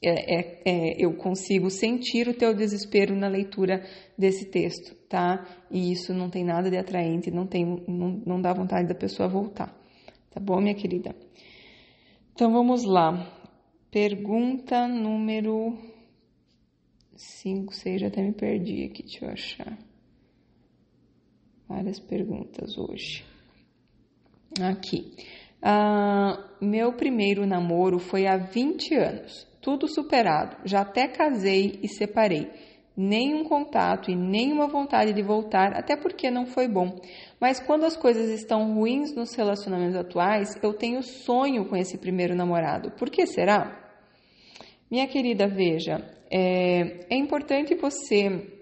[0.04, 3.86] é, é, é, eu consigo sentir o teu desespero na leitura
[4.18, 5.46] desse texto, tá?
[5.70, 9.30] E isso não tem nada de atraente, não tem, não, não dá vontade da pessoa
[9.30, 9.72] voltar,
[10.32, 11.16] tá bom, minha querida?
[12.34, 13.38] Então vamos lá.
[13.92, 15.78] Pergunta número
[17.16, 19.78] 5, 6, já até me perdi aqui, deixa eu achar.
[21.68, 23.24] Várias perguntas hoje.
[24.60, 25.14] Aqui.
[25.62, 32.50] Ah, meu primeiro namoro foi há 20 anos, tudo superado, já até casei e separei.
[32.98, 37.00] Nenhum contato e nenhuma vontade de voltar, até porque não foi bom.
[37.40, 42.36] Mas quando as coisas estão ruins nos relacionamentos atuais, eu tenho sonho com esse primeiro
[42.36, 42.92] namorado.
[42.92, 43.80] Por que será?
[44.90, 48.60] Minha querida, veja, é, é importante você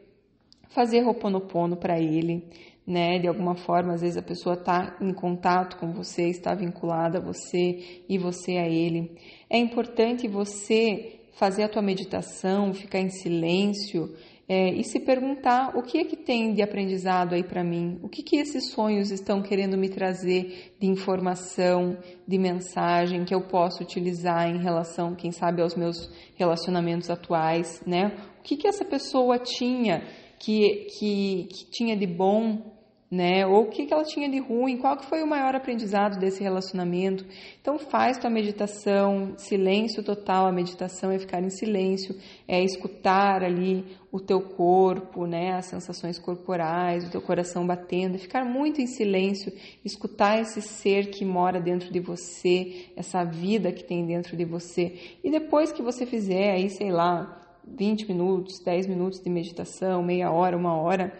[0.70, 2.48] fazer roponopono para ele,
[2.90, 3.20] né?
[3.20, 7.22] De alguma forma, às vezes a pessoa está em contato com você, está vinculada a
[7.22, 9.16] você e você a ele.
[9.48, 14.10] É importante você fazer a tua meditação, ficar em silêncio
[14.48, 18.10] é, e se perguntar o que é que tem de aprendizado aí para mim, o
[18.10, 21.96] que que esses sonhos estão querendo me trazer de informação,
[22.28, 28.18] de mensagem que eu posso utilizar em relação, quem sabe, aos meus relacionamentos atuais, né?
[28.40, 30.02] O que que essa pessoa tinha
[30.40, 32.79] que, que, que tinha de bom
[33.12, 33.46] né?
[33.46, 36.44] Ou o que, que ela tinha de ruim, qual que foi o maior aprendizado desse
[36.44, 37.26] relacionamento.
[37.60, 42.16] Então faz tua meditação, silêncio total, a meditação é ficar em silêncio,
[42.48, 45.54] é escutar ali o teu corpo, né?
[45.54, 49.52] As sensações corporais, o teu coração batendo, é ficar muito em silêncio,
[49.84, 55.18] escutar esse ser que mora dentro de você, essa vida que tem dentro de você.
[55.24, 57.38] E depois que você fizer aí, sei lá,
[57.78, 61.14] 20 minutos, 10 minutos de meditação, meia hora, uma hora,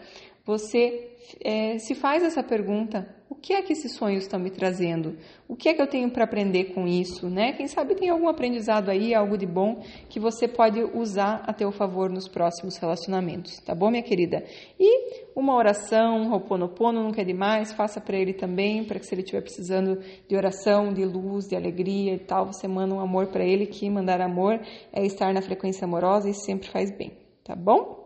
[0.44, 1.10] você
[1.44, 5.16] é, se faz essa pergunta: o que é que esses sonhos estão me trazendo?
[5.46, 7.28] O que é que eu tenho para aprender com isso?
[7.28, 7.52] Né?
[7.52, 11.70] Quem sabe tem algum aprendizado aí, algo de bom que você pode usar a teu
[11.70, 14.44] favor nos próximos relacionamentos, tá bom, minha querida?
[14.78, 19.14] E uma oração, um Ho'oponopono nunca é demais, faça para ele também, para que se
[19.14, 23.28] ele estiver precisando de oração, de luz, de alegria e tal, você manda um amor
[23.28, 24.60] para ele, que mandar amor
[24.92, 27.12] é estar na frequência amorosa e sempre faz bem,
[27.44, 27.99] tá bom?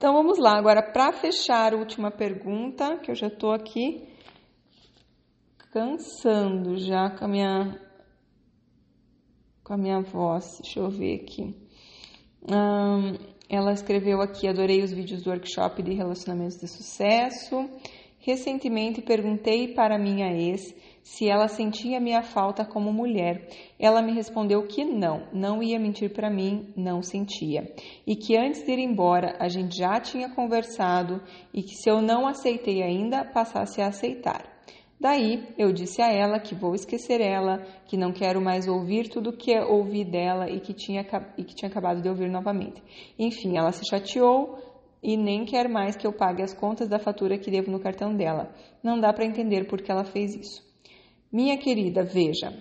[0.00, 4.08] Então vamos lá, agora para fechar a última pergunta, que eu já estou aqui
[5.70, 7.78] cansando já com a minha
[9.62, 10.58] com a minha voz.
[10.62, 11.54] Deixa eu ver aqui.
[13.46, 17.68] ela escreveu aqui: adorei os vídeos do workshop de relacionamentos de sucesso.
[18.20, 20.62] Recentemente perguntei para minha ex
[21.02, 23.48] se ela sentia minha falta como mulher.
[23.78, 27.72] Ela me respondeu que não, não ia mentir para mim, não sentia.
[28.06, 32.00] E que antes de ir embora a gente já tinha conversado e que se eu
[32.00, 34.60] não aceitei ainda, passasse a aceitar.
[35.00, 39.32] Daí eu disse a ela que vou esquecer ela, que não quero mais ouvir tudo
[39.32, 41.00] que ouvi dela e que tinha,
[41.38, 42.82] e que tinha acabado de ouvir novamente.
[43.18, 44.58] Enfim, ela se chateou
[45.02, 48.14] e nem quer mais que eu pague as contas da fatura que devo no cartão
[48.14, 48.54] dela.
[48.82, 50.69] Não dá para entender por que ela fez isso.
[51.32, 52.52] Minha querida, veja,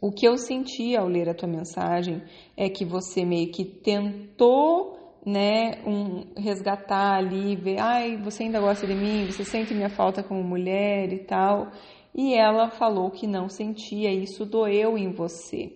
[0.00, 2.22] o que eu senti ao ler a tua mensagem
[2.56, 8.86] é que você meio que tentou, né, um, resgatar ali, ver, ai, você ainda gosta
[8.86, 11.72] de mim, você sente minha falta como mulher e tal.
[12.14, 15.72] E ela falou que não sentia, isso doeu em você,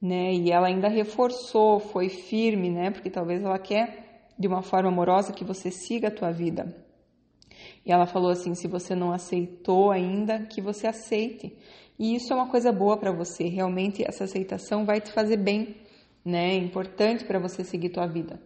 [0.00, 0.32] né?
[0.32, 2.90] E ela ainda reforçou, foi firme, né?
[2.90, 6.83] Porque talvez ela quer de uma forma amorosa que você siga a tua vida.
[7.84, 11.56] E ela falou assim: se você não aceitou ainda, que você aceite.
[11.98, 13.44] E isso é uma coisa boa para você.
[13.44, 15.76] Realmente essa aceitação vai te fazer bem,
[16.24, 16.54] né?
[16.54, 18.40] É importante para você seguir tua vida.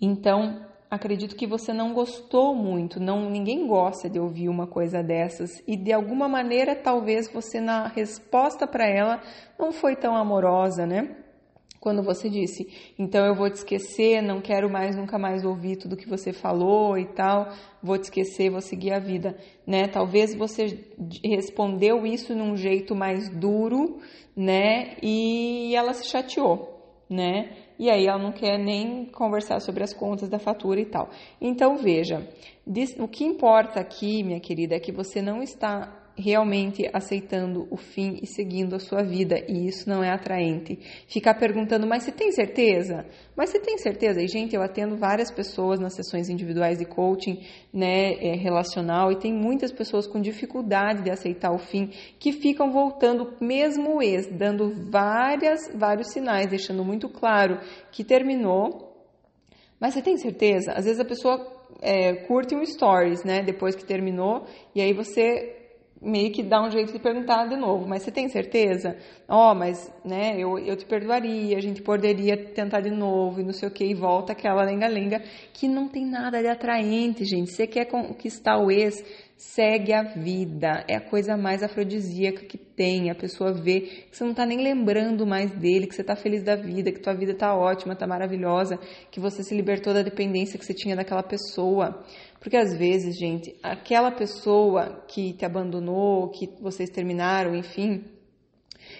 [0.00, 5.62] Então, acredito que você não gostou muito, não ninguém gosta de ouvir uma coisa dessas
[5.66, 9.20] e de alguma maneira talvez você na resposta para ela
[9.58, 11.16] não foi tão amorosa, né?
[11.80, 15.96] Quando você disse, então eu vou te esquecer, não quero mais nunca mais ouvir tudo
[15.96, 17.48] que você falou e tal,
[17.82, 19.34] vou te esquecer, vou seguir a vida,
[19.66, 19.88] né?
[19.88, 20.78] Talvez você
[21.24, 23.98] respondeu isso num jeito mais duro,
[24.36, 24.96] né?
[25.02, 27.56] E ela se chateou, né?
[27.78, 31.08] E aí ela não quer nem conversar sobre as contas da fatura e tal.
[31.40, 32.28] Então veja,
[32.98, 38.18] o que importa aqui, minha querida, é que você não está realmente aceitando o fim
[38.22, 40.78] e seguindo a sua vida, e isso não é atraente.
[41.08, 43.06] Ficar perguntando, mas você tem certeza?
[43.34, 44.22] Mas você tem certeza?
[44.22, 47.40] E, gente, eu atendo várias pessoas nas sessões individuais de coaching
[47.72, 52.70] né, é, relacional, e tem muitas pessoas com dificuldade de aceitar o fim, que ficam
[52.70, 57.58] voltando, mesmo ex, dando várias, vários sinais, deixando muito claro
[57.90, 58.90] que terminou.
[59.80, 60.72] Mas você tem certeza?
[60.72, 63.42] Às vezes a pessoa é, curte um stories, né?
[63.42, 65.59] Depois que terminou, e aí você
[66.00, 68.96] meio que dá um jeito de perguntar de novo, mas você tem certeza?
[69.28, 73.44] Ó, oh, mas, né, eu, eu te perdoaria, a gente poderia tentar de novo e
[73.44, 77.50] não sei o que, e volta aquela lenga-lenga que não tem nada de atraente, gente.
[77.50, 79.04] Você quer conquistar o ex,
[79.36, 80.84] segue a vida.
[80.88, 83.10] É a coisa mais afrodisíaca que tem.
[83.10, 86.42] A pessoa vê que você não tá nem lembrando mais dele, que você tá feliz
[86.42, 88.78] da vida, que tua vida tá ótima, tá maravilhosa,
[89.10, 92.02] que você se libertou da dependência que você tinha daquela pessoa.
[92.40, 98.02] Porque às vezes, gente, aquela pessoa que te abandonou, que vocês terminaram, enfim,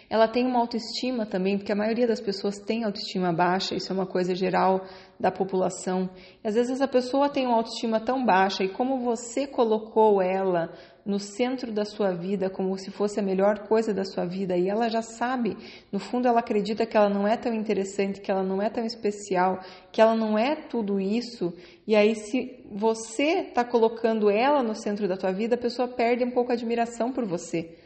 [0.08, 3.94] ela tem uma autoestima também, porque a maioria das pessoas tem autoestima baixa, isso é
[3.94, 4.84] uma coisa geral
[5.18, 6.10] da população.
[6.44, 10.72] E às vezes essa pessoa tem uma autoestima tão baixa e como você colocou ela
[11.04, 14.68] no centro da sua vida, como se fosse a melhor coisa da sua vida, e
[14.68, 15.56] ela já sabe,
[15.90, 18.84] no fundo ela acredita que ela não é tão interessante, que ela não é tão
[18.84, 21.52] especial, que ela não é tudo isso,
[21.86, 26.24] e aí se você está colocando ela no centro da tua vida, a pessoa perde
[26.24, 27.76] um pouco a admiração por você.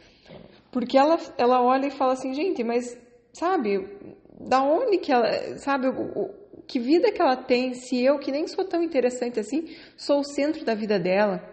[0.71, 2.97] Porque ela, ela olha e fala assim, gente, mas
[3.33, 3.87] sabe,
[4.39, 6.29] da onde que ela, sabe, o,
[6.67, 10.23] que vida que ela tem se eu, que nem sou tão interessante assim, sou o
[10.23, 11.43] centro da vida dela,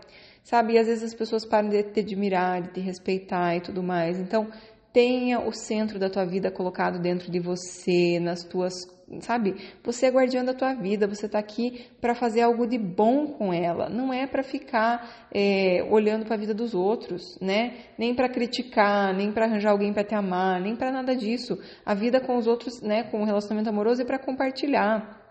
[0.43, 0.75] sabe?
[0.75, 4.19] E às vezes as pessoas param de te admirar, de te respeitar e tudo mais.
[4.19, 4.49] Então,
[4.93, 8.75] tenha o centro da tua vida colocado dentro de você, nas tuas
[9.21, 9.57] sabe?
[9.83, 13.53] Você é guardiã da tua vida, você está aqui para fazer algo de bom com
[13.53, 17.75] ela, não é para ficar é, olhando para a vida dos outros, né?
[17.99, 21.59] Nem para criticar, nem para arranjar alguém para te amar, nem para nada disso.
[21.85, 23.03] A vida com os outros, né?
[23.05, 25.22] Com o relacionamento amoroso é para compartilhar.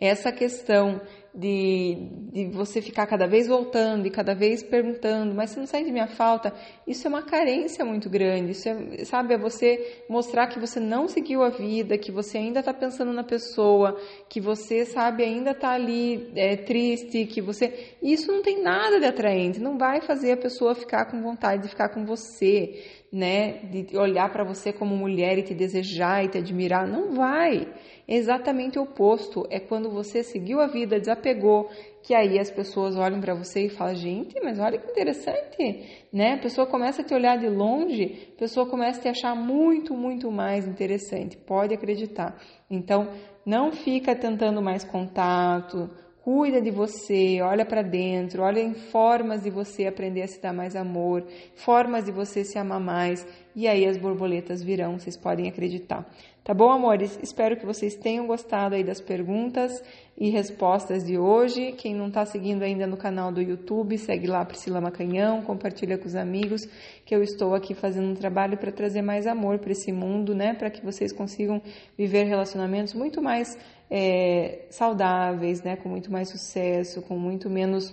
[0.00, 0.98] Essa questão
[1.34, 5.92] de, de você ficar cada vez voltando e cada vez perguntando, mas você não sente
[5.92, 6.52] minha falta?
[6.86, 8.52] Isso é uma carência muito grande.
[8.52, 12.60] Isso é, sabe, é você mostrar que você não seguiu a vida, que você ainda
[12.60, 17.94] está pensando na pessoa, que você, sabe, ainda está ali é, triste, que você.
[18.02, 21.68] Isso não tem nada de atraente, não vai fazer a pessoa ficar com vontade de
[21.68, 23.58] ficar com você, né?
[23.64, 26.86] De olhar para você como mulher e te desejar e te admirar.
[26.86, 27.66] Não vai
[28.06, 29.46] exatamente o oposto.
[29.50, 31.68] É quando você seguiu a vida, desapegou,
[32.02, 36.34] que aí as pessoas olham para você e falam: gente, mas olha que interessante, né?
[36.34, 39.94] A pessoa começa a te olhar de longe, a pessoa começa a te achar muito,
[39.94, 41.36] muito mais interessante.
[41.36, 42.36] Pode acreditar.
[42.70, 43.08] Então,
[43.44, 45.90] não fica tentando mais contato.
[46.22, 50.52] Cuida de você, olha para dentro, olha em formas de você aprender a se dar
[50.52, 55.48] mais amor, formas de você se amar mais, e aí as borboletas virão, vocês podem
[55.48, 56.06] acreditar.
[56.44, 57.18] Tá bom, amores?
[57.22, 59.82] Espero que vocês tenham gostado aí das perguntas
[60.16, 61.72] e respostas de hoje.
[61.72, 66.06] Quem não está seguindo ainda no canal do YouTube, segue lá Priscila Macanhão, compartilha com
[66.06, 66.66] os amigos
[67.04, 70.52] que eu estou aqui fazendo um trabalho para trazer mais amor para esse mundo, né?
[70.54, 71.62] Para que vocês consigam
[71.96, 73.56] viver relacionamentos muito mais
[73.90, 75.76] é, saudáveis, né?
[75.76, 77.92] Com muito mais sucesso, com muito menos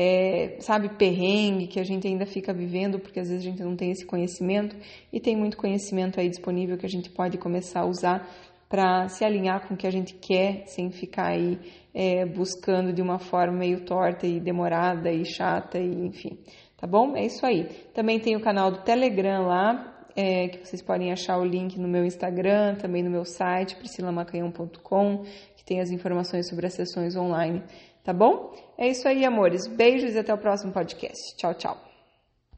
[0.00, 3.74] é, sabe, perrengue que a gente ainda fica vivendo, porque às vezes a gente não
[3.74, 4.76] tem esse conhecimento
[5.12, 8.28] e tem muito conhecimento aí disponível que a gente pode começar a usar
[8.68, 11.58] para se alinhar com o que a gente quer, sem ficar aí
[11.92, 16.38] é, buscando de uma forma meio torta e demorada e chata e enfim.
[16.76, 17.16] Tá bom?
[17.16, 17.64] É isso aí.
[17.92, 21.86] Também tem o canal do Telegram lá, é, que vocês podem achar o link no
[21.86, 25.22] meu Instagram, também no meu site, priscilamacanhão.com,
[25.56, 27.62] que tem as informações sobre as sessões online.
[28.02, 28.52] Tá bom?
[28.76, 29.68] É isso aí, amores.
[29.68, 31.36] Beijos e até o próximo podcast.
[31.36, 31.87] Tchau, tchau.